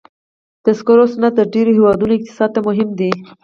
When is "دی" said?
2.99-3.11